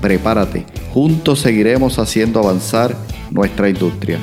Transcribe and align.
Prepárate, 0.00 0.64
juntos 0.94 1.40
seguiremos 1.40 1.98
haciendo 1.98 2.40
avanzar 2.40 2.96
nuestra 3.30 3.68
industria. 3.68 4.18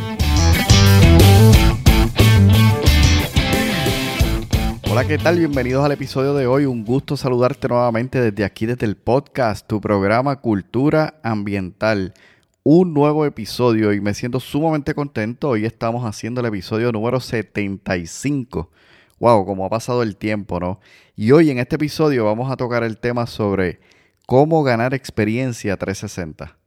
Hola, 4.90 5.06
¿qué 5.08 5.20
tal? 5.20 5.38
Bienvenidos 5.38 5.86
al 5.86 5.92
episodio 5.92 6.34
de 6.34 6.48
hoy. 6.48 6.66
Un 6.66 6.84
gusto 6.84 7.16
saludarte 7.16 7.68
nuevamente 7.68 8.20
desde 8.20 8.44
aquí, 8.44 8.66
desde 8.66 8.88
el 8.88 8.98
podcast, 8.98 9.68
tu 9.68 9.80
programa 9.80 10.38
Cultura 10.38 11.20
Ambiental. 11.22 12.16
Un 12.64 12.96
nuevo 12.96 13.28
episodio 13.28 13.94
y 13.94 14.02
me 14.02 14.16
siento 14.16 14.40
sumamente 14.40 14.96
contento. 14.96 15.50
Hoy 15.50 15.66
estamos 15.66 16.06
haciendo 16.06 16.42
el 16.42 16.48
episodio 16.48 16.92
número 16.92 17.20
75. 17.20 18.72
Wow, 19.20 19.46
como 19.46 19.64
ha 19.64 19.70
pasado 19.70 20.02
el 20.02 20.16
tiempo, 20.16 20.60
¿no? 20.60 20.80
Y 21.16 21.34
hoy 21.34 21.52
en 21.52 21.60
este 21.60 21.76
episodio 21.76 22.26
vamos 22.26 22.52
a 22.52 22.58
tocar 22.58 22.84
el 22.84 22.98
tema 22.98 23.28
sobre 23.28 23.80
cómo 24.28 24.62
ganar 24.62 24.94
experiencia 24.94 25.78
360. 25.78 26.58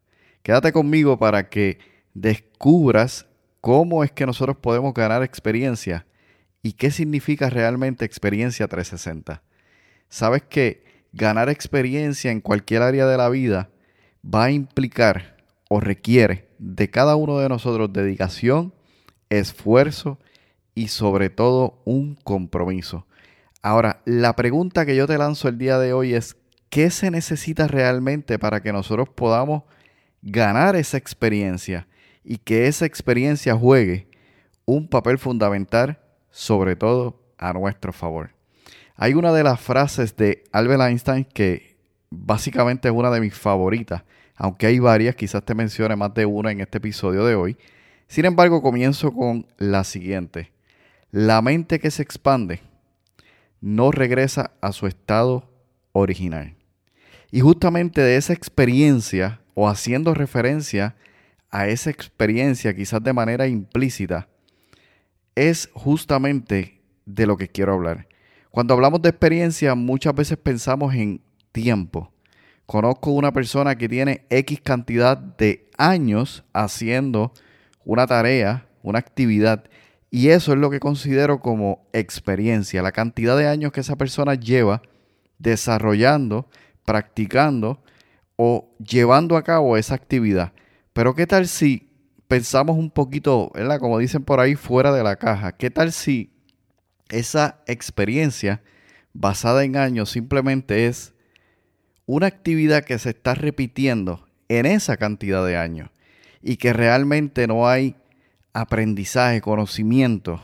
Quédate 0.42 0.72
conmigo 0.72 1.18
para 1.18 1.50
que 1.50 1.78
descubras 2.14 3.26
cómo 3.60 4.02
es 4.02 4.10
que 4.10 4.24
nosotros 4.24 4.56
podemos 4.56 4.94
ganar 4.94 5.22
experiencia 5.22 6.06
y 6.62 6.72
qué 6.72 6.90
significa 6.90 7.50
realmente 7.50 8.06
experiencia 8.06 8.66
360. 8.66 9.42
Sabes 10.08 10.42
que 10.48 10.84
ganar 11.12 11.50
experiencia 11.50 12.30
en 12.30 12.40
cualquier 12.40 12.80
área 12.80 13.06
de 13.06 13.18
la 13.18 13.28
vida 13.28 13.68
va 14.24 14.44
a 14.44 14.50
implicar 14.50 15.36
o 15.68 15.80
requiere 15.80 16.48
de 16.58 16.88
cada 16.88 17.14
uno 17.14 17.40
de 17.40 17.50
nosotros 17.50 17.92
dedicación, 17.92 18.72
esfuerzo 19.28 20.18
y 20.74 20.88
sobre 20.88 21.28
todo 21.28 21.82
un 21.84 22.14
compromiso. 22.14 23.06
Ahora, 23.60 24.00
la 24.06 24.34
pregunta 24.34 24.86
que 24.86 24.96
yo 24.96 25.06
te 25.06 25.18
lanzo 25.18 25.48
el 25.48 25.58
día 25.58 25.78
de 25.78 25.92
hoy 25.92 26.14
es, 26.14 26.39
¿qué 26.70 26.90
se 26.90 27.10
necesita 27.10 27.68
realmente 27.68 28.38
para 28.38 28.62
que 28.62 28.72
nosotros 28.72 29.08
podamos 29.08 29.64
ganar 30.22 30.76
esa 30.76 30.96
experiencia 30.96 31.86
y 32.24 32.38
que 32.38 32.66
esa 32.66 32.86
experiencia 32.86 33.54
juegue 33.54 34.08
un 34.64 34.88
papel 34.88 35.18
fundamental 35.18 35.98
sobre 36.30 36.76
todo 36.76 37.20
a 37.38 37.52
nuestro 37.52 37.92
favor. 37.92 38.30
Hay 38.96 39.14
una 39.14 39.32
de 39.32 39.42
las 39.42 39.60
frases 39.60 40.16
de 40.16 40.44
Albert 40.52 40.82
Einstein 40.82 41.24
que 41.24 41.76
básicamente 42.10 42.88
es 42.88 42.94
una 42.94 43.10
de 43.10 43.20
mis 43.20 43.34
favoritas, 43.34 44.04
aunque 44.36 44.66
hay 44.66 44.78
varias, 44.78 45.16
quizás 45.16 45.44
te 45.44 45.54
mencione 45.54 45.96
más 45.96 46.14
de 46.14 46.26
una 46.26 46.52
en 46.52 46.60
este 46.60 46.78
episodio 46.78 47.24
de 47.24 47.34
hoy. 47.34 47.56
Sin 48.06 48.24
embargo, 48.24 48.62
comienzo 48.62 49.12
con 49.12 49.46
la 49.58 49.84
siguiente. 49.84 50.52
La 51.10 51.42
mente 51.42 51.78
que 51.78 51.90
se 51.90 52.02
expande 52.02 52.60
no 53.60 53.90
regresa 53.90 54.52
a 54.60 54.72
su 54.72 54.86
estado 54.86 55.50
original. 55.92 56.59
Y 57.30 57.40
justamente 57.40 58.00
de 58.00 58.16
esa 58.16 58.32
experiencia, 58.32 59.40
o 59.54 59.68
haciendo 59.68 60.14
referencia 60.14 60.96
a 61.50 61.68
esa 61.68 61.90
experiencia 61.90 62.74
quizás 62.74 63.02
de 63.02 63.12
manera 63.12 63.46
implícita, 63.46 64.28
es 65.34 65.68
justamente 65.74 66.80
de 67.06 67.26
lo 67.26 67.36
que 67.36 67.48
quiero 67.48 67.74
hablar. 67.74 68.08
Cuando 68.50 68.74
hablamos 68.74 69.00
de 69.02 69.10
experiencia, 69.10 69.74
muchas 69.74 70.14
veces 70.14 70.36
pensamos 70.38 70.94
en 70.94 71.20
tiempo. 71.52 72.12
Conozco 72.66 73.10
una 73.12 73.32
persona 73.32 73.76
que 73.76 73.88
tiene 73.88 74.26
X 74.30 74.60
cantidad 74.60 75.16
de 75.16 75.68
años 75.76 76.44
haciendo 76.52 77.32
una 77.84 78.06
tarea, 78.06 78.66
una 78.82 78.98
actividad, 78.98 79.64
y 80.10 80.28
eso 80.28 80.52
es 80.52 80.58
lo 80.58 80.70
que 80.70 80.80
considero 80.80 81.40
como 81.40 81.86
experiencia, 81.92 82.82
la 82.82 82.92
cantidad 82.92 83.36
de 83.36 83.46
años 83.46 83.72
que 83.72 83.80
esa 83.80 83.96
persona 83.96 84.34
lleva 84.34 84.82
desarrollando, 85.38 86.48
practicando 86.90 87.80
o 88.34 88.74
llevando 88.78 89.36
a 89.36 89.44
cabo 89.44 89.76
esa 89.76 89.94
actividad. 89.94 90.52
Pero 90.92 91.14
¿qué 91.14 91.26
tal 91.26 91.46
si 91.46 91.90
pensamos 92.30 92.78
un 92.78 92.92
poquito. 92.92 93.50
Como 93.80 93.98
dicen 93.98 94.22
por 94.22 94.38
ahí, 94.38 94.54
fuera 94.54 94.92
de 94.92 95.02
la 95.02 95.16
caja. 95.16 95.50
¿Qué 95.50 95.68
tal 95.68 95.90
si 95.90 96.32
esa 97.08 97.60
experiencia 97.66 98.62
basada 99.12 99.64
en 99.64 99.76
años 99.76 100.10
simplemente 100.10 100.86
es 100.86 101.12
una 102.06 102.28
actividad 102.28 102.84
que 102.84 103.00
se 103.00 103.10
está 103.10 103.34
repitiendo 103.34 104.28
en 104.48 104.66
esa 104.66 104.96
cantidad 104.96 105.44
de 105.44 105.56
años 105.56 105.90
y 106.40 106.56
que 106.56 106.72
realmente 106.72 107.48
no 107.48 107.68
hay 107.68 107.96
aprendizaje, 108.52 109.40
conocimiento, 109.40 110.40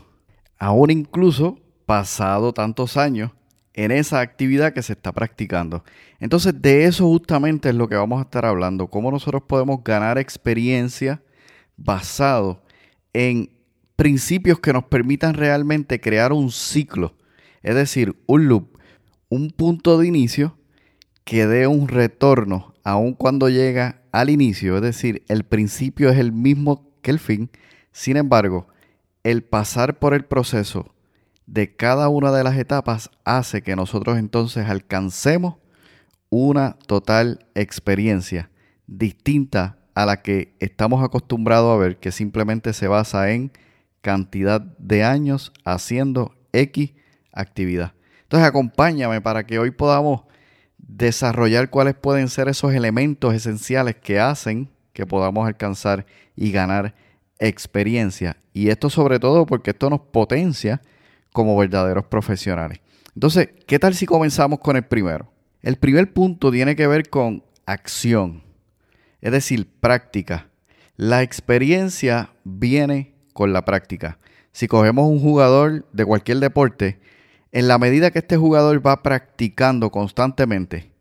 aún 0.59 0.91
incluso 0.91 1.61
pasado 1.87 2.53
tantos 2.53 2.97
años 2.97 3.31
en 3.77 3.93
esa 3.93 4.21
actividad 4.21 4.73
que 4.73 4.83
se 4.83 4.95
está 4.95 5.13
practicando. 5.13 5.85
Entonces 6.19 6.61
de 6.61 6.87
eso 6.87 7.07
justamente 7.07 7.69
es 7.69 7.75
lo 7.75 7.89
que 7.89 7.95
vamos 7.95 8.19
a 8.19 8.23
estar 8.23 8.45
hablando, 8.45 8.89
cómo 8.89 9.11
nosotros 9.11 9.43
podemos 9.47 9.85
ganar 9.85 10.19
experiencia 10.19 11.23
basado 11.77 12.63
en 13.13 13.51
principios 13.95 14.59
que 14.61 14.73
nos 14.73 14.85
permitan 14.85 15.35
realmente 15.35 16.01
crear 16.01 16.33
un 16.33 16.51
ciclo, 16.51 17.15
es 17.63 17.75
decir, 17.75 18.17
un 18.27 18.49
loop, 18.49 18.79
un 19.29 19.51
punto 19.51 19.99
de 19.99 20.07
inicio 20.07 20.59
que 21.25 21.47
dé 21.47 21.67
un 21.67 21.89
retorno 21.89 22.75
aun 22.83 23.15
cuando 23.15 23.49
llega 23.49 24.03
al 24.13 24.31
inicio, 24.31 24.77
es 24.77 24.83
decir, 24.83 25.25
el 25.29 25.45
principio 25.45 26.09
es 26.09 26.19
el 26.19 26.33
mismo 26.33 26.89
que 27.03 27.11
el 27.11 27.19
fin, 27.19 27.51
sin 27.93 28.17
embargo, 28.17 28.69
el 29.23 29.43
pasar 29.43 29.99
por 29.99 30.15
el 30.15 30.25
proceso 30.25 30.95
de 31.47 31.75
cada 31.75 32.09
una 32.09 32.33
de 32.33 32.45
las 32.45 32.57
etapas 32.57 33.11
hace 33.25 33.63
que 33.63 33.77
nosotros 33.77 34.19
entonces 34.19 34.69
alcancemos 34.69 35.57
una 36.29 36.77
total 36.87 37.47
experiencia 37.55 38.51
distinta 38.87 39.79
a 39.95 40.05
la 40.07 40.23
que 40.23 40.55
estamos 40.59 41.03
acostumbrados 41.03 41.75
a 41.75 41.79
ver, 41.79 41.99
que 41.99 42.13
simplemente 42.13 42.73
se 42.73 42.89
basa 42.89 43.31
en 43.31 43.53
cantidad 44.03 44.61
de 44.61 45.05
años 45.05 45.53
haciendo 45.65 46.35
X 46.53 46.93
actividad. 47.33 47.93
Entonces 48.23 48.49
acompáñame 48.49 49.21
para 49.21 49.47
que 49.47 49.59
hoy 49.59 49.71
podamos 49.71 50.23
desarrollar 50.79 51.71
cuáles 51.71 51.95
pueden 51.95 52.29
ser 52.29 52.49
esos 52.49 52.75
elementos 52.75 53.35
esenciales 53.35 53.97
que 53.97 54.21
hacen 54.21 54.71
que 54.93 55.07
podamos 55.07 55.47
alcanzar 55.47 56.07
y 56.35 56.51
ganar 56.53 56.95
experiencia. 57.39 58.37
Y 58.53 58.69
esto 58.69 58.91
sobre 58.91 59.19
todo 59.19 59.47
porque 59.47 59.71
esto 59.71 59.91
nos 59.91 60.01
potencia 60.01 60.81
como 61.37 61.57
verdaderos 61.57 62.07
profesionales. 62.07 62.81
Entonces, 63.15 63.51
¿qué 63.67 63.79
tal 63.79 63.95
si 63.95 64.07
comenzamos 64.07 64.59
con 64.61 64.77
el 64.77 64.85
primero? 64.85 65.31
El 65.61 65.77
primer 65.77 66.13
punto 66.13 66.51
tiene 66.51 66.75
que 66.75 66.87
ver 66.87 67.11
con 67.11 67.43
acción 67.67 68.47
es 69.27 69.33
decir, 69.33 69.69
práctica. 69.81 70.51
La 70.97 71.23
experiencia 71.23 72.31
viene 72.45 73.15
con 73.33 73.53
la 73.53 73.65
práctica. 73.65 74.19
Si 74.53 74.69
cogemos 74.69 75.09
un 75.09 75.19
jugador 75.19 75.85
de 75.93 76.05
cualquier 76.05 76.39
deporte, 76.39 77.01
en 77.51 77.67
la 77.67 77.79
medida 77.79 78.13
que 78.13 78.21
este 78.21 78.37
jugador 78.37 78.87
va 78.87 79.03
practicando 79.03 79.91
constantemente, 79.91 80.93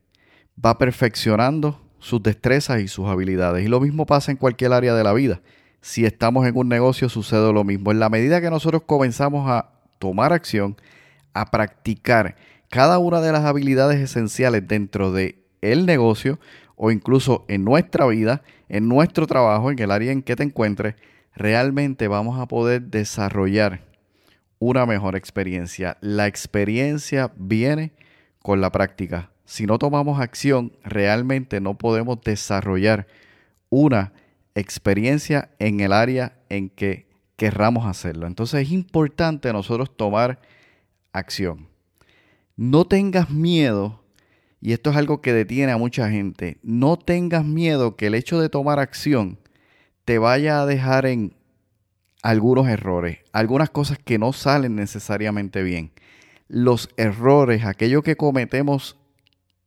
va 0.63 0.79
perfeccionando 0.79 1.81
sus 2.00 2.24
destrezas 2.24 2.81
y 2.81 2.88
sus 2.88 3.07
habilidades. 3.07 3.63
Y 3.63 3.68
lo 3.68 3.79
mismo 3.79 4.07
pasa 4.07 4.31
en 4.31 4.38
cualquier 4.38 4.74
área 4.74 4.95
de 4.95 5.04
la 5.04 5.13
vida. 5.13 5.42
Si 5.81 6.04
estamos 6.04 6.48
en 6.48 6.57
un 6.57 6.68
negocio 6.68 7.09
sucede 7.09 7.54
lo 7.54 7.63
mismo. 7.63 7.92
En 7.92 8.00
la 8.00 8.09
medida 8.09 8.42
que 8.42 8.50
nosotros 8.50 8.81
comenzamos 8.88 9.48
a 9.50 9.75
tomar 10.06 10.34
acción, 10.34 10.78
a 11.34 11.50
practicar 11.50 12.36
cada 12.69 13.00
una 13.00 13.22
de 13.22 13.31
las 13.31 13.44
habilidades 13.44 14.00
esenciales 14.00 14.68
dentro 14.68 15.12
de 15.12 15.44
el 15.62 15.88
negocio, 15.88 16.40
o 16.75 16.92
incluso 16.92 17.44
en 17.48 17.63
nuestra 17.63 18.06
vida, 18.06 18.44
en 18.69 18.88
nuestro 18.88 19.25
trabajo, 19.25 19.72
en 19.72 19.80
el 19.80 19.90
área 19.90 20.12
en 20.12 20.22
que 20.22 20.36
te 20.36 20.44
encuentres, 20.44 20.94
realmente 21.34 22.07
vamos 22.07 22.40
a 22.40 22.48
poder 22.48 22.84
desarrollar 22.84 23.81
una 24.60 24.86
mejor 24.86 25.16
experiencia. 25.16 25.98
La 26.02 26.28
experiencia 26.28 27.31
viene 27.36 27.94
con 28.44 28.62
la 28.62 28.72
práctica. 28.72 29.31
Si 29.46 29.66
no 29.66 29.80
tomamos 29.80 30.19
acción, 30.19 30.72
realmente 30.84 31.60
no 31.62 31.80
podemos 31.80 32.22
desarrollar 32.22 33.07
una 33.72 34.13
experiencia 34.54 35.50
en 35.57 35.80
el 35.80 35.94
área 35.94 36.38
en 36.50 36.69
que 36.69 37.05
querramos 37.35 37.85
hacerlo. 37.85 38.27
Entonces 38.27 38.63
es 38.63 38.71
importante 38.71 39.51
nosotros 39.53 39.95
tomar 39.95 40.39
acción. 41.11 41.67
No 42.55 42.85
tengas 42.85 43.29
miedo 43.29 44.01
y 44.61 44.73
esto 44.73 44.89
es 44.89 44.95
algo 44.95 45.21
que 45.21 45.33
detiene 45.33 45.71
a 45.71 45.77
mucha 45.77 46.09
gente, 46.09 46.57
no 46.63 46.97
tengas 46.97 47.45
miedo 47.45 47.95
que 47.95 48.07
el 48.07 48.15
hecho 48.15 48.39
de 48.39 48.49
tomar 48.49 48.79
acción 48.79 49.37
te 50.05 50.17
vaya 50.17 50.61
a 50.61 50.65
dejar 50.65 51.05
en 51.05 51.35
algunos 52.23 52.67
errores, 52.67 53.19
algunas 53.31 53.69
cosas 53.69 53.99
que 53.99 54.17
no 54.17 54.33
salen 54.33 54.75
necesariamente 54.75 55.61
bien. 55.61 55.91
Los 56.47 56.89
errores, 56.97 57.63
aquello 57.63 58.01
que 58.01 58.15
cometemos 58.15 58.97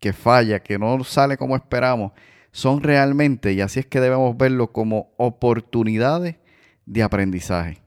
que 0.01 0.13
falla, 0.13 0.61
que 0.61 0.79
no 0.81 1.05
sale 1.05 1.37
como 1.37 1.55
esperamos, 1.55 2.11
son 2.51 2.83
realmente, 2.83 3.53
y 3.53 3.61
así 3.61 3.79
es 3.79 3.87
que 3.87 4.01
debemos 4.01 4.37
verlo 4.37 4.73
como 4.73 5.13
oportunidades 5.17 6.37
de 6.89 7.03
aprendizaje. 7.03 7.79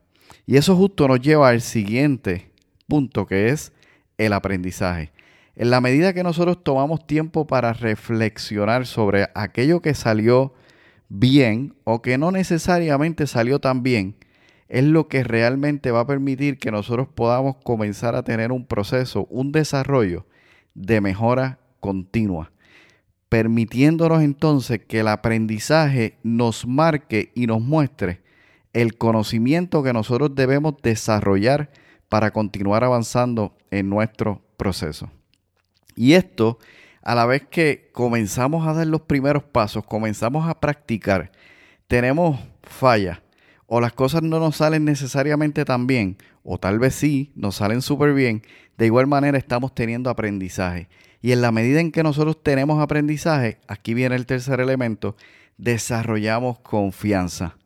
Y 0.46 0.56
eso 0.56 0.76
justo 0.76 1.08
nos 1.08 1.20
lleva 1.20 1.48
al 1.48 1.60
siguiente 1.60 2.50
punto, 2.86 3.26
que 3.26 3.48
es 3.48 3.72
el 4.16 4.32
aprendizaje. 4.32 5.12
En 5.54 5.70
la 5.70 5.80
medida 5.80 6.14
que 6.14 6.22
nosotros 6.22 6.62
tomamos 6.62 7.06
tiempo 7.06 7.46
para 7.46 7.72
reflexionar 7.72 8.86
sobre 8.86 9.28
aquello 9.34 9.82
que 9.82 9.94
salió 9.94 10.54
bien 11.08 11.74
o 11.84 12.00
que 12.00 12.16
no 12.16 12.30
necesariamente 12.30 13.26
salió 13.26 13.58
tan 13.58 13.82
bien, 13.82 14.16
es 14.68 14.84
lo 14.84 15.08
que 15.08 15.24
realmente 15.24 15.90
va 15.90 16.00
a 16.00 16.06
permitir 16.06 16.58
que 16.58 16.70
nosotros 16.70 17.08
podamos 17.14 17.56
comenzar 17.56 18.14
a 18.14 18.22
tener 18.22 18.52
un 18.52 18.64
proceso, 18.64 19.26
un 19.28 19.52
desarrollo 19.52 20.26
de 20.74 21.02
mejora 21.02 21.58
continua, 21.80 22.52
permitiéndonos 23.28 24.22
entonces 24.22 24.80
que 24.86 25.00
el 25.00 25.08
aprendizaje 25.08 26.16
nos 26.22 26.66
marque 26.66 27.32
y 27.34 27.46
nos 27.46 27.60
muestre 27.60 28.21
el 28.72 28.96
conocimiento 28.96 29.82
que 29.82 29.92
nosotros 29.92 30.34
debemos 30.34 30.74
desarrollar 30.82 31.70
para 32.08 32.30
continuar 32.30 32.84
avanzando 32.84 33.56
en 33.70 33.88
nuestro 33.88 34.42
proceso. 34.56 35.10
Y 35.94 36.14
esto, 36.14 36.58
a 37.02 37.14
la 37.14 37.26
vez 37.26 37.42
que 37.50 37.90
comenzamos 37.92 38.66
a 38.66 38.72
dar 38.72 38.86
los 38.86 39.02
primeros 39.02 39.42
pasos, 39.42 39.84
comenzamos 39.84 40.48
a 40.48 40.58
practicar, 40.60 41.32
tenemos 41.86 42.38
fallas 42.62 43.18
o 43.74 43.80
las 43.80 43.94
cosas 43.94 44.22
no 44.22 44.38
nos 44.38 44.56
salen 44.56 44.84
necesariamente 44.84 45.64
tan 45.64 45.86
bien, 45.86 46.18
o 46.42 46.58
tal 46.58 46.78
vez 46.78 46.94
sí, 46.94 47.32
nos 47.34 47.56
salen 47.56 47.80
súper 47.80 48.12
bien, 48.12 48.42
de 48.76 48.84
igual 48.84 49.06
manera 49.06 49.38
estamos 49.38 49.74
teniendo 49.74 50.10
aprendizaje. 50.10 50.90
Y 51.22 51.32
en 51.32 51.40
la 51.40 51.52
medida 51.52 51.80
en 51.80 51.90
que 51.90 52.02
nosotros 52.02 52.42
tenemos 52.42 52.82
aprendizaje, 52.82 53.60
aquí 53.68 53.94
viene 53.94 54.14
el 54.14 54.26
tercer 54.26 54.60
elemento, 54.60 55.16
desarrollamos 55.56 56.58
confianza. 56.58 57.56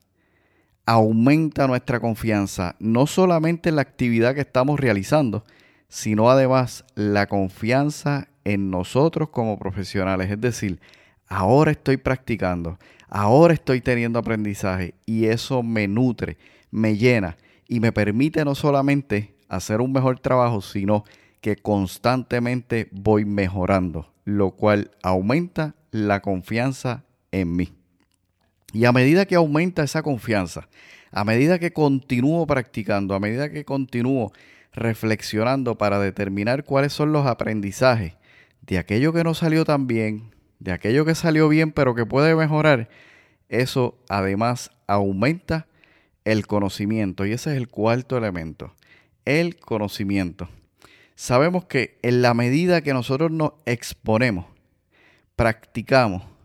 Aumenta 0.87 1.67
nuestra 1.67 1.99
confianza, 1.99 2.77
no 2.79 3.09
solamente 3.09 3.69
en 3.69 3.77
la 3.77 3.83
actividad 3.83 4.35
que 4.35 4.43
estamos 4.43 4.79
realizando, 4.79 5.45
sino 5.89 6.31
además 6.31 6.85
la 6.95 7.27
confianza 7.27 8.29
en 8.45 8.71
nosotros 8.71 9.31
como 9.31 9.59
profesionales. 9.59 10.31
Es 10.31 10.41
decir, 10.41 10.81
ahora 11.27 11.73
estoy 11.73 11.97
practicando, 11.97 12.79
ahora 13.09 13.55
estoy 13.55 13.81
teniendo 13.81 14.21
aprendizaje 14.21 14.95
y 15.05 15.27
eso 15.27 15.65
me 15.65 15.89
nutre, 15.89 16.39
me 16.71 16.97
llena 16.97 17.37
y 17.67 17.81
me 17.81 17.91
permite 17.91 18.45
no 18.45 18.55
solamente 18.55 19.35
hacer 19.49 19.81
un 19.81 19.93
mejor 19.93 20.21
trabajo, 20.21 20.61
sino 20.61 21.05
que 21.41 21.57
constantemente 21.57 22.89
voy 22.93 23.25
mejorando, 23.25 24.13
lo 24.25 24.53
cual 24.53 24.93
aumenta 25.03 25.75
la 25.91 26.21
confianza 26.21 27.05
en 27.33 27.57
mí. 27.57 27.73
Y 28.77 28.85
a 28.85 28.93
medida 28.93 29.25
que 29.25 29.37
aumenta 29.37 29.83
esa 29.83 30.03
confianza, 30.03 30.69
a 31.11 31.25
medida 31.25 31.59
que 31.59 31.73
continúo 31.73 32.47
practicando, 32.47 33.15
a 33.15 33.21
medida 33.21 33.51
que 33.51 33.65
continúo 33.65 34.35
reflexionando 34.75 35.79
para 35.79 35.99
determinar 35.99 36.63
cuáles 36.65 36.93
son 36.93 37.11
los 37.11 37.27
aprendizajes 37.27 38.13
de 38.61 38.77
aquello 38.77 39.15
que 39.15 39.25
no 39.25 39.33
salió 39.33 39.65
tan 39.65 39.87
bien, 39.87 40.35
de 40.59 40.73
aquello 40.73 41.07
que 41.07 41.15
salió 41.15 41.49
bien 41.49 41.73
pero 41.73 41.95
que 41.95 42.05
puede 42.05 42.37
mejorar, 42.37 42.91
eso 43.49 43.97
además 44.11 44.71
aumenta 44.87 45.69
el 46.27 46.47
conocimiento. 46.47 47.25
Y 47.25 47.33
ese 47.33 47.53
es 47.53 47.57
el 47.57 47.69
cuarto 47.69 48.19
elemento, 48.19 48.75
el 49.25 49.57
conocimiento. 49.57 50.51
Sabemos 51.15 51.65
que 51.65 51.99
en 52.03 52.21
la 52.21 52.35
medida 52.35 52.83
que 52.83 52.93
nosotros 52.93 53.31
nos 53.31 53.53
exponemos, 53.65 54.45
practicamos, 55.35 56.36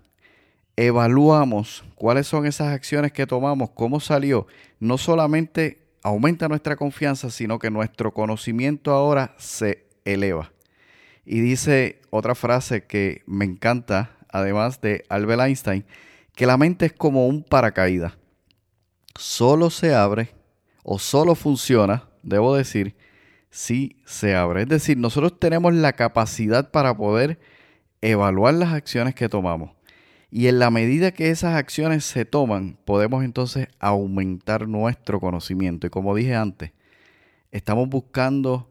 evaluamos 0.76 1.84
cuáles 1.96 2.28
son 2.28 2.46
esas 2.46 2.70
acciones 2.70 3.12
que 3.12 3.28
tomamos, 3.28 3.72
cómo 3.72 4.00
salió, 4.00 4.48
no 4.80 4.98
solamente 4.98 5.82
aumenta 6.04 6.48
nuestra 6.48 6.76
confianza, 6.76 7.30
sino 7.30 7.60
que 7.60 7.70
nuestro 7.70 8.14
conocimiento 8.14 8.92
ahora 8.92 9.36
se 9.38 9.86
eleva. 10.06 10.52
Y 11.26 11.42
dice 11.42 12.02
otra 12.10 12.36
frase 12.36 12.86
que 12.86 13.22
me 13.28 13.46
encanta, 13.46 14.18
además 14.30 14.82
de 14.82 15.06
Albert 15.10 15.42
Einstein, 15.42 15.86
que 16.36 16.46
la 16.46 16.58
mente 16.58 16.88
es 16.88 16.94
como 16.94 17.28
un 17.28 17.44
paracaídas. 17.44 18.14
Solo 19.16 19.70
se 19.70 19.94
abre 19.94 20.32
o 20.84 20.98
solo 20.98 21.36
funciona, 21.36 22.10
debo 22.24 22.56
decir, 22.56 22.96
si 23.52 23.98
se 24.06 24.36
abre. 24.36 24.64
Es 24.64 24.70
decir, 24.70 24.98
nosotros 24.98 25.40
tenemos 25.40 25.74
la 25.74 25.94
capacidad 25.94 26.72
para 26.72 26.96
poder 26.96 27.40
evaluar 28.02 28.56
las 28.56 28.74
acciones 28.74 29.14
que 29.14 29.30
tomamos. 29.30 29.72
Y 30.32 30.48
en 30.48 30.60
la 30.60 30.72
medida 30.72 31.12
que 31.12 31.30
esas 31.30 31.56
acciones 31.58 32.06
se 32.06 32.24
toman, 32.24 32.78
podemos 32.86 33.26
entonces 33.26 33.68
aumentar 33.80 34.66
nuestro 34.66 35.20
conocimiento. 35.20 35.88
Y 35.88 35.90
como 35.90 36.16
dije 36.16 36.36
antes, 36.36 36.72
estamos 37.52 37.90
buscando 37.90 38.70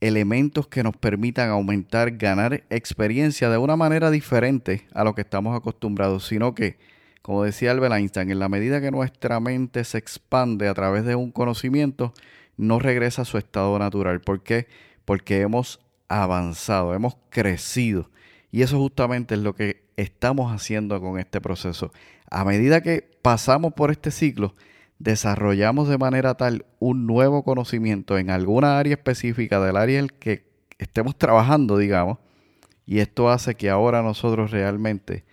elementos 0.00 0.66
que 0.66 0.82
nos 0.82 0.96
permitan 0.96 1.48
aumentar, 1.50 2.16
ganar 2.16 2.64
experiencia 2.70 3.48
de 3.50 3.58
una 3.58 3.76
manera 3.76 4.10
diferente 4.10 4.88
a 4.92 5.04
lo 5.04 5.14
que 5.14 5.20
estamos 5.20 5.56
acostumbrados, 5.56 6.26
sino 6.26 6.56
que, 6.56 6.78
como 7.22 7.44
decía 7.44 7.70
Albert 7.70 7.94
Einstein, 7.94 8.32
en 8.32 8.40
la 8.40 8.48
medida 8.48 8.80
que 8.80 8.90
nuestra 8.90 9.38
mente 9.38 9.84
se 9.84 9.98
expande 9.98 10.66
a 10.66 10.74
través 10.74 11.04
de 11.04 11.14
un 11.14 11.30
conocimiento, 11.30 12.14
no 12.56 12.80
regresa 12.80 13.22
a 13.22 13.26
su 13.26 13.38
estado 13.38 13.78
natural. 13.78 14.20
¿Por 14.22 14.42
qué? 14.42 14.66
Porque 15.04 15.40
hemos 15.42 15.78
avanzado, 16.08 16.94
hemos 16.94 17.16
crecido. 17.28 18.10
Y 18.50 18.62
eso 18.62 18.78
justamente 18.78 19.34
es 19.34 19.40
lo 19.40 19.54
que 19.54 19.88
estamos 20.00 20.52
haciendo 20.52 21.00
con 21.00 21.18
este 21.18 21.40
proceso. 21.40 21.92
A 22.30 22.44
medida 22.44 22.80
que 22.80 23.08
pasamos 23.22 23.74
por 23.74 23.90
este 23.90 24.10
ciclo, 24.10 24.54
desarrollamos 24.98 25.88
de 25.88 25.98
manera 25.98 26.34
tal 26.34 26.66
un 26.78 27.06
nuevo 27.06 27.42
conocimiento 27.42 28.18
en 28.18 28.30
alguna 28.30 28.78
área 28.78 28.94
específica 28.94 29.60
del 29.60 29.76
área 29.76 30.00
en 30.00 30.08
que 30.08 30.44
estemos 30.78 31.16
trabajando, 31.16 31.76
digamos, 31.76 32.18
y 32.86 32.98
esto 32.98 33.30
hace 33.30 33.54
que 33.54 33.70
ahora 33.70 34.02
nosotros 34.02 34.50
realmente 34.50 35.24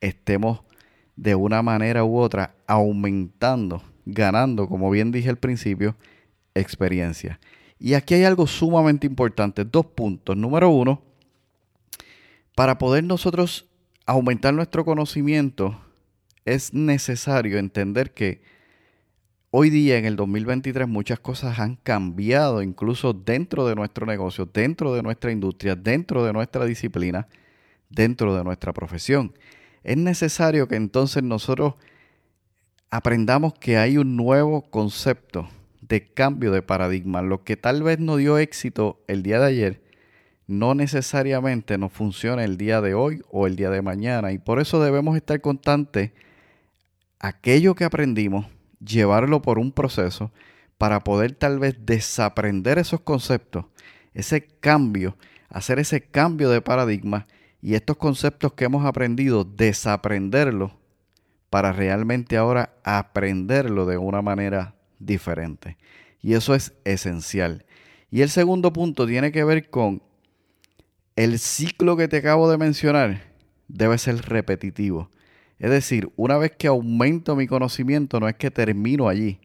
estemos 0.00 0.62
de 1.14 1.34
una 1.34 1.62
manera 1.62 2.04
u 2.04 2.18
otra 2.18 2.54
aumentando, 2.66 3.82
ganando, 4.04 4.68
como 4.68 4.90
bien 4.90 5.12
dije 5.12 5.28
al 5.28 5.38
principio, 5.38 5.96
experiencia. 6.54 7.38
Y 7.78 7.94
aquí 7.94 8.14
hay 8.14 8.24
algo 8.24 8.46
sumamente 8.46 9.06
importante, 9.06 9.64
dos 9.64 9.86
puntos. 9.86 10.36
Número 10.36 10.70
uno, 10.70 11.02
para 12.54 12.78
poder 12.78 13.04
nosotros 13.04 13.66
aumentar 14.06 14.54
nuestro 14.54 14.84
conocimiento, 14.84 15.78
es 16.44 16.72
necesario 16.72 17.58
entender 17.58 18.14
que 18.14 18.40
hoy 19.50 19.68
día, 19.68 19.98
en 19.98 20.04
el 20.04 20.14
2023, 20.14 20.86
muchas 20.86 21.18
cosas 21.18 21.58
han 21.58 21.74
cambiado, 21.74 22.62
incluso 22.62 23.12
dentro 23.12 23.66
de 23.66 23.74
nuestro 23.74 24.06
negocio, 24.06 24.46
dentro 24.46 24.94
de 24.94 25.02
nuestra 25.02 25.32
industria, 25.32 25.74
dentro 25.74 26.24
de 26.24 26.32
nuestra 26.32 26.64
disciplina, 26.64 27.26
dentro 27.90 28.36
de 28.36 28.44
nuestra 28.44 28.72
profesión. 28.72 29.34
Es 29.82 29.96
necesario 29.96 30.68
que 30.68 30.76
entonces 30.76 31.24
nosotros 31.24 31.74
aprendamos 32.90 33.54
que 33.54 33.76
hay 33.76 33.98
un 33.98 34.16
nuevo 34.16 34.62
concepto 34.70 35.48
de 35.80 36.12
cambio 36.12 36.52
de 36.52 36.62
paradigma. 36.62 37.22
Lo 37.22 37.42
que 37.42 37.56
tal 37.56 37.82
vez 37.82 37.98
no 37.98 38.16
dio 38.16 38.38
éxito 38.38 39.02
el 39.08 39.24
día 39.24 39.40
de 39.40 39.46
ayer, 39.46 39.85
no 40.46 40.74
necesariamente 40.74 41.76
nos 41.78 41.92
funciona 41.92 42.44
el 42.44 42.56
día 42.56 42.80
de 42.80 42.94
hoy 42.94 43.22
o 43.30 43.46
el 43.46 43.56
día 43.56 43.70
de 43.70 43.82
mañana. 43.82 44.32
Y 44.32 44.38
por 44.38 44.60
eso 44.60 44.82
debemos 44.82 45.16
estar 45.16 45.40
constantes. 45.40 46.12
Aquello 47.18 47.74
que 47.74 47.84
aprendimos, 47.84 48.46
llevarlo 48.78 49.42
por 49.42 49.58
un 49.58 49.72
proceso 49.72 50.30
para 50.78 51.00
poder 51.00 51.32
tal 51.32 51.58
vez 51.58 51.76
desaprender 51.84 52.78
esos 52.78 53.00
conceptos, 53.00 53.64
ese 54.14 54.46
cambio, 54.46 55.16
hacer 55.48 55.78
ese 55.78 56.02
cambio 56.02 56.50
de 56.50 56.60
paradigma 56.60 57.26
y 57.60 57.74
estos 57.74 57.96
conceptos 57.96 58.52
que 58.52 58.66
hemos 58.66 58.84
aprendido, 58.84 59.44
desaprenderlos 59.44 60.72
para 61.50 61.72
realmente 61.72 62.36
ahora 62.36 62.74
aprenderlo 62.84 63.86
de 63.86 63.96
una 63.96 64.22
manera 64.22 64.74
diferente. 64.98 65.78
Y 66.20 66.34
eso 66.34 66.54
es 66.54 66.74
esencial. 66.84 67.64
Y 68.10 68.22
el 68.22 68.30
segundo 68.30 68.72
punto 68.72 69.06
tiene 69.06 69.32
que 69.32 69.44
ver 69.44 69.70
con 69.70 70.02
el 71.16 71.38
ciclo 71.38 71.96
que 71.96 72.08
te 72.08 72.18
acabo 72.18 72.50
de 72.50 72.58
mencionar 72.58 73.22
debe 73.68 73.96
ser 73.98 74.16
repetitivo. 74.16 75.10
Es 75.58 75.70
decir, 75.70 76.10
una 76.16 76.36
vez 76.36 76.52
que 76.52 76.66
aumento 76.66 77.34
mi 77.34 77.46
conocimiento, 77.46 78.20
no 78.20 78.28
es 78.28 78.36
que 78.36 78.50
termino 78.50 79.08
allí, 79.08 79.40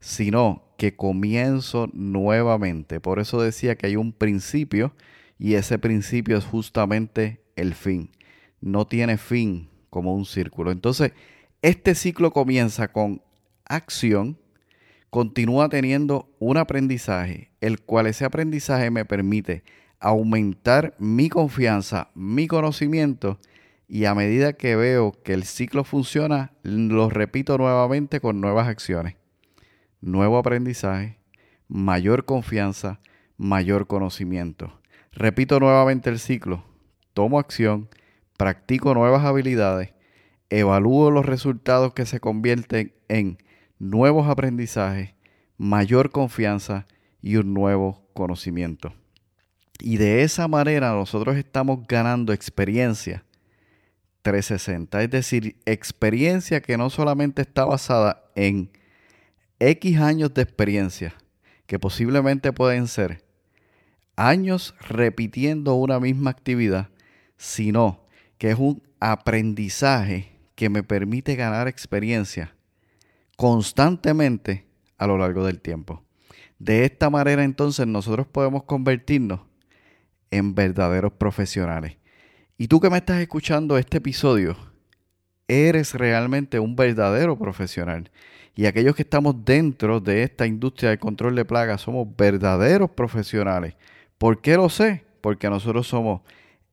sino 0.00 0.64
que 0.76 0.96
comienzo 0.96 1.88
nuevamente. 1.92 2.98
Por 3.00 3.20
eso 3.20 3.40
decía 3.40 3.76
que 3.76 3.86
hay 3.86 3.96
un 3.96 4.12
principio 4.12 4.92
y 5.38 5.54
ese 5.54 5.78
principio 5.78 6.36
es 6.36 6.44
justamente 6.44 7.40
el 7.54 7.74
fin. 7.74 8.10
No 8.60 8.86
tiene 8.86 9.16
fin 9.16 9.68
como 9.90 10.14
un 10.14 10.26
círculo. 10.26 10.72
Entonces, 10.72 11.12
Este 11.62 11.94
ciclo 11.94 12.30
comienza 12.30 12.88
con 12.92 13.22
acción, 13.64 14.38
continúa 15.08 15.70
teniendo 15.70 16.28
un 16.38 16.58
aprendizaje, 16.58 17.52
el 17.62 17.80
cual 17.80 18.06
ese 18.06 18.26
aprendizaje 18.26 18.90
me 18.90 19.06
permite 19.06 19.62
aumentar 20.04 20.94
mi 20.98 21.30
confianza, 21.30 22.10
mi 22.14 22.46
conocimiento 22.46 23.38
y 23.88 24.04
a 24.04 24.14
medida 24.14 24.52
que 24.52 24.76
veo 24.76 25.12
que 25.24 25.32
el 25.32 25.44
ciclo 25.44 25.82
funciona, 25.82 26.52
lo 26.62 27.08
repito 27.08 27.56
nuevamente 27.56 28.20
con 28.20 28.38
nuevas 28.38 28.68
acciones. 28.68 29.16
Nuevo 30.02 30.36
aprendizaje, 30.36 31.18
mayor 31.68 32.26
confianza, 32.26 33.00
mayor 33.38 33.86
conocimiento. 33.86 34.78
Repito 35.10 35.58
nuevamente 35.58 36.10
el 36.10 36.18
ciclo, 36.18 36.64
tomo 37.14 37.38
acción, 37.38 37.88
practico 38.36 38.92
nuevas 38.92 39.24
habilidades, 39.24 39.94
evalúo 40.50 41.10
los 41.10 41.24
resultados 41.24 41.94
que 41.94 42.04
se 42.04 42.20
convierten 42.20 42.92
en 43.08 43.38
nuevos 43.78 44.28
aprendizajes, 44.28 45.14
mayor 45.56 46.10
confianza 46.10 46.86
y 47.22 47.36
un 47.36 47.54
nuevo 47.54 48.06
conocimiento. 48.12 48.92
Y 49.86 49.98
de 49.98 50.22
esa 50.22 50.48
manera 50.48 50.94
nosotros 50.94 51.36
estamos 51.36 51.86
ganando 51.86 52.32
experiencia 52.32 53.22
360, 54.22 55.02
es 55.02 55.10
decir, 55.10 55.56
experiencia 55.66 56.62
que 56.62 56.78
no 56.78 56.88
solamente 56.88 57.42
está 57.42 57.66
basada 57.66 58.24
en 58.34 58.70
X 59.58 59.98
años 60.00 60.32
de 60.32 60.40
experiencia, 60.40 61.14
que 61.66 61.78
posiblemente 61.78 62.50
pueden 62.50 62.88
ser 62.88 63.26
años 64.16 64.74
repitiendo 64.80 65.74
una 65.74 66.00
misma 66.00 66.30
actividad, 66.30 66.88
sino 67.36 68.06
que 68.38 68.52
es 68.52 68.58
un 68.58 68.82
aprendizaje 69.00 70.32
que 70.54 70.70
me 70.70 70.82
permite 70.82 71.36
ganar 71.36 71.68
experiencia 71.68 72.54
constantemente 73.36 74.64
a 74.96 75.06
lo 75.06 75.18
largo 75.18 75.44
del 75.44 75.60
tiempo. 75.60 76.02
De 76.58 76.86
esta 76.86 77.10
manera 77.10 77.44
entonces 77.44 77.86
nosotros 77.86 78.26
podemos 78.26 78.62
convertirnos 78.62 79.40
en 80.30 80.54
verdaderos 80.54 81.12
profesionales. 81.12 81.96
Y 82.56 82.68
tú 82.68 82.80
que 82.80 82.90
me 82.90 82.98
estás 82.98 83.20
escuchando 83.20 83.76
este 83.78 83.98
episodio, 83.98 84.56
eres 85.48 85.94
realmente 85.94 86.58
un 86.58 86.76
verdadero 86.76 87.38
profesional. 87.38 88.10
Y 88.54 88.66
aquellos 88.66 88.94
que 88.94 89.02
estamos 89.02 89.44
dentro 89.44 90.00
de 90.00 90.22
esta 90.22 90.46
industria 90.46 90.90
de 90.90 90.98
control 90.98 91.34
de 91.34 91.44
plagas 91.44 91.80
somos 91.80 92.06
verdaderos 92.16 92.90
profesionales. 92.90 93.74
¿Por 94.18 94.40
qué 94.40 94.56
lo 94.56 94.68
sé? 94.68 95.04
Porque 95.20 95.50
nosotros 95.50 95.88
somos 95.88 96.20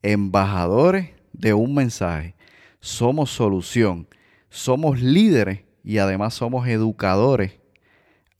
embajadores 0.02 1.10
de 1.32 1.54
un 1.54 1.74
mensaje. 1.74 2.36
Somos 2.80 3.30
solución. 3.30 4.06
Somos 4.48 5.00
líderes 5.00 5.64
y 5.82 5.98
además 5.98 6.34
somos 6.34 6.68
educadores 6.68 7.58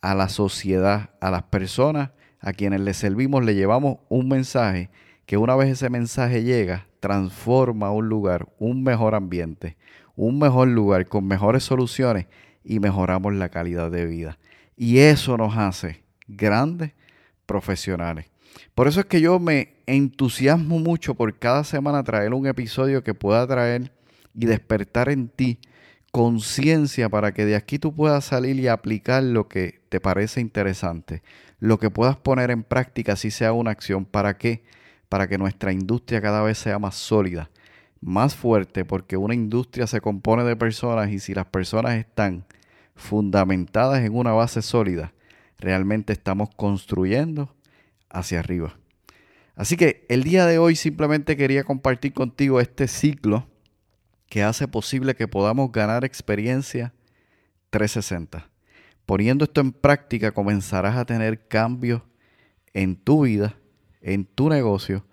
a 0.01 0.15
la 0.15 0.29
sociedad, 0.29 1.11
a 1.21 1.31
las 1.31 1.45
personas 1.45 2.11
a 2.43 2.53
quienes 2.53 2.81
le 2.81 2.93
servimos, 2.93 3.45
le 3.45 3.55
llevamos 3.55 3.99
un 4.09 4.29
mensaje 4.29 4.91
que 5.25 5.37
una 5.37 5.57
vez 5.57 5.71
ese 5.71 5.89
mensaje 5.89 6.43
llega, 6.43 6.89
transforma 7.01 7.91
un 7.93 8.09
lugar, 8.09 8.49
un 8.59 8.83
mejor 8.83 9.15
ambiente, 9.15 9.77
un 10.17 10.39
mejor 10.39 10.69
lugar 10.69 11.07
con 11.07 11.27
mejores 11.27 11.63
soluciones 11.63 12.27
y 12.65 12.81
mejoramos 12.81 13.33
la 13.33 13.49
calidad 13.49 13.91
de 13.91 14.07
vida. 14.07 14.39
Y 14.77 14.99
eso 14.99 15.37
nos 15.37 15.57
hace 15.57 16.03
grandes 16.27 16.93
profesionales. 17.47 18.27
Por 18.75 18.89
eso 18.89 19.01
es 19.01 19.07
que 19.07 19.21
yo 19.21 19.39
me 19.39 19.75
entusiasmo 19.87 20.79
mucho 20.79 21.15
por 21.15 21.39
cada 21.39 21.65
semana 21.65 22.03
traer 22.03 22.35
un 22.35 22.47
episodio 22.47 23.03
que 23.03 23.15
pueda 23.15 23.47
traer 23.47 23.93
y 24.35 24.47
despertar 24.47 25.09
en 25.09 25.29
ti 25.29 25.61
conciencia 26.13 27.09
para 27.09 27.33
que 27.33 27.47
de 27.47 27.57
aquí 27.57 27.79
tú 27.79 27.95
puedas 27.95 28.27
salir 28.27 28.61
y 28.61 28.69
aplicar 28.69 29.23
lo 29.23 29.49
que 29.49 29.81
te 29.89 29.99
parece 29.99 30.43
interesante, 30.43 31.23
lo 31.59 31.79
que 31.79 31.91
puedas 31.91 32.19
poner 32.19 32.51
en 32.51 32.63
práctica 32.63 33.17
si 33.17 33.31
sea 33.31 33.55
una 33.55 33.71
acción. 33.71 34.05
¿Para 34.05 34.37
qué? 34.37 34.63
Para 35.09 35.27
que 35.27 35.39
nuestra 35.39 35.73
industria 35.73 36.21
cada 36.21 36.43
vez 36.43 36.59
sea 36.59 36.79
más 36.79 36.97
sólida, 36.97 37.51
más 38.03 38.37
fuerte, 38.37 38.85
porque 38.85 39.17
una 39.17 39.35
industria 39.35 39.87
se 39.87 40.03
compone 40.03 40.45
de 40.45 40.55
personas 40.55 41.11
y 41.11 41.19
si 41.19 41.35
las 41.35 41.47
personas 41.47 41.95
están 41.95 42.45
fundamentadas 42.95 44.05
en 44.05 44.15
una 44.15 44.33
base 44.33 44.61
sólida, 44.61 45.15
realmente 45.59 46.13
estamos 46.13 46.51
construyendo 46.55 47.55
hacia 48.11 48.41
arriba. 48.41 48.77
Así 49.57 49.79
que 49.79 50.05
el 50.11 50.25
día 50.25 50.45
de 50.45 50.59
hoy 50.59 50.77
simplemente 50.77 51.39
quería 51.39 51.65
compartir 51.65 52.13
contigo 52.13 52.61
este 52.61 52.87
ciclo 52.87 53.47
que 54.33 54.43
hace 54.43 54.67
posible 54.67 55.15
que 55.15 55.29
podamos 55.29 55.71
ganar 55.73 56.07
experiencia 56.07 56.95
360. 57.69 58.49
Poniendo 59.05 59.45
esto 59.45 59.61
en 59.61 59.73
práctica 59.73 60.33
comenzarás 60.33 60.97
a 60.97 61.05
tener 61.05 61.47
cambios 61.49 62.01
en 62.73 62.97
tu 62.97 63.25
vida, 63.25 63.59
en 64.01 64.25
tu 64.25 64.49
negocio 64.49 65.05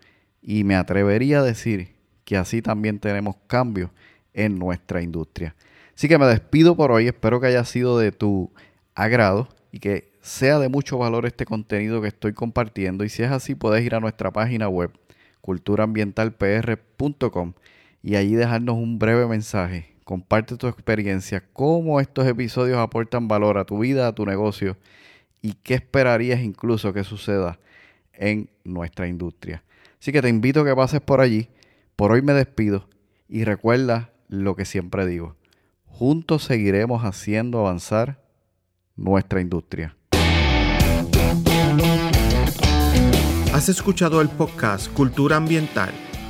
y 0.41 0.63
me 0.63 0.77
atrevería 0.77 1.41
a 1.41 1.43
decir 1.43 1.97
que 2.23 2.37
así 2.37 2.61
también 2.61 2.97
tenemos 2.97 3.35
cambios 3.47 3.91
en 4.33 4.57
nuestra 4.57 5.01
industria. 5.01 5.53
Así 5.93 6.07
que 6.07 6.17
me 6.17 6.25
despido 6.25 6.77
por 6.77 6.93
hoy, 6.93 7.07
espero 7.07 7.41
que 7.41 7.47
haya 7.47 7.65
sido 7.65 7.99
de 7.99 8.13
tu 8.13 8.53
agrado 8.95 9.49
y 9.73 9.79
que 9.79 10.13
sea 10.21 10.59
de 10.59 10.69
mucho 10.69 10.97
valor 10.97 11.25
este 11.25 11.43
contenido 11.43 12.01
que 12.01 12.07
estoy 12.07 12.31
compartiendo 12.31 13.03
y 13.03 13.09
si 13.09 13.23
es 13.23 13.31
así 13.31 13.53
puedes 13.53 13.83
ir 13.83 13.95
a 13.95 13.99
nuestra 13.99 14.31
página 14.31 14.69
web 14.69 14.97
culturaambientalpr.com 15.41 17.53
y 18.01 18.15
allí 18.15 18.35
dejarnos 18.35 18.75
un 18.75 18.99
breve 18.99 19.27
mensaje. 19.27 19.95
Comparte 20.03 20.57
tu 20.57 20.67
experiencia, 20.67 21.43
cómo 21.53 21.99
estos 21.99 22.25
episodios 22.27 22.77
aportan 22.77 23.27
valor 23.27 23.57
a 23.57 23.65
tu 23.65 23.79
vida, 23.79 24.07
a 24.07 24.15
tu 24.15 24.25
negocio 24.25 24.77
y 25.41 25.53
qué 25.53 25.75
esperarías 25.75 26.41
incluso 26.41 26.93
que 26.93 27.03
suceda 27.03 27.59
en 28.13 28.49
nuestra 28.63 29.07
industria. 29.07 29.63
Así 29.99 30.11
que 30.11 30.21
te 30.21 30.29
invito 30.29 30.61
a 30.61 30.65
que 30.65 30.75
pases 30.75 31.01
por 31.01 31.21
allí. 31.21 31.49
Por 31.95 32.11
hoy 32.11 32.21
me 32.21 32.33
despido 32.33 32.87
y 33.27 33.43
recuerda 33.43 34.11
lo 34.27 34.55
que 34.55 34.65
siempre 34.65 35.05
digo. 35.05 35.35
Juntos 35.85 36.43
seguiremos 36.43 37.03
haciendo 37.03 37.59
avanzar 37.59 38.21
nuestra 38.95 39.41
industria. 39.41 39.95
Has 43.53 43.67
escuchado 43.67 44.21
el 44.21 44.29
podcast 44.29 44.91
Cultura 44.93 45.35
Ambiental 45.35 45.91